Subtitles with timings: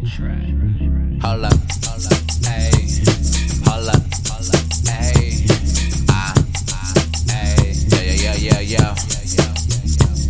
[0.00, 1.52] Hold up.
[2.40, 2.72] Hey.
[3.68, 4.00] Hold up.
[4.88, 5.44] Hey.
[6.08, 6.32] Ah.
[7.28, 7.76] Hey.
[7.84, 8.94] Yeah, yeah, yeah, yeah, yeah.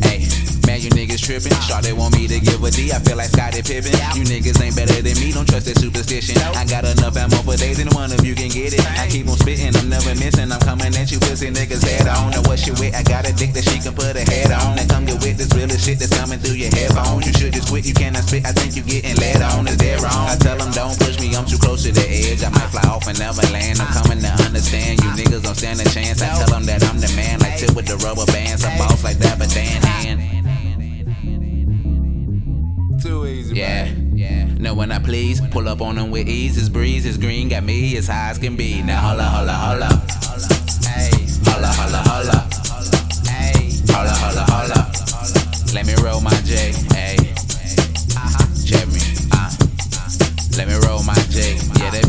[0.02, 0.26] Hey.
[0.66, 1.54] Man, you niggas trippin'.
[1.62, 2.90] Sure they want me to give a D.
[2.90, 3.94] I feel like Scottie Pippen.
[4.18, 5.30] You niggas ain't better than me.
[5.30, 6.36] Don't trust that superstition.
[6.38, 8.82] I got enough ammo for days, and one of you can get it.
[8.98, 9.76] I keep on spittin'.
[9.76, 10.50] I'm never missing.
[10.50, 12.32] I'm coming at you, pussy niggas head on.
[12.32, 12.90] Know what she with?
[12.96, 14.74] I got a dick that she can put her head on.
[14.74, 16.89] Now come get with this real shit that's coming through your headphones.
[17.70, 17.86] Quit.
[17.86, 18.44] You cannot spit.
[18.44, 19.68] I think you getting led on.
[19.68, 20.26] Is that wrong?
[20.26, 21.36] I tell them don't push me.
[21.36, 22.42] I'm too close to the edge.
[22.42, 23.78] I might fly off and never land.
[23.78, 24.98] I'm coming to understand.
[24.98, 26.20] You niggas don't stand a chance.
[26.20, 27.38] I tell them that I'm the man.
[27.38, 28.64] Like tip with the rubber bands.
[28.64, 30.18] A boss like that, but Dan hand.
[33.00, 34.56] Too easy, Yeah, man.
[34.58, 36.58] Know when I please, pull up on them with ease.
[36.58, 38.82] It's breeze, it's green, got me as high as can be.
[38.82, 39.88] Now holla, holla, holla.
[40.84, 41.10] Hey,
[41.46, 42.48] holla, holla, holla.
[43.30, 44.90] Hey, holla, holla, holla.
[45.72, 46.89] Let me roll my J.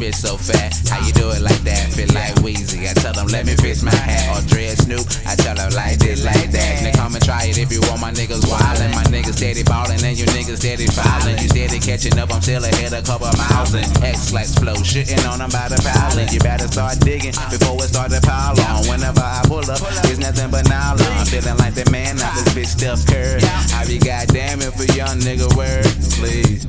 [0.01, 0.73] bitch so fat.
[0.89, 1.93] How you do it like that?
[1.93, 2.89] Feel like Weezy.
[2.89, 4.33] I tell them, let me fix my hat.
[4.33, 5.05] Or dread Snoop.
[5.29, 6.81] I tell them, like this, like that.
[6.81, 8.89] Now come and try it if you want my niggas wildin'.
[8.97, 11.37] My niggas steady ballin', and you niggas steady fouling.
[11.37, 13.77] You steady catching up, I'm still ahead a couple miles.
[13.77, 16.33] And X flex flow, shitting on them by the piling.
[16.33, 18.89] You better start digging before it start to pile on.
[18.89, 19.77] Whenever I pull up,
[20.09, 21.05] it's nothing but nylon.
[21.13, 23.45] I'm feeling like the man, not this bitch Steph Curry.
[23.77, 25.85] I be goddamn it for young nigga word,
[26.17, 26.65] please.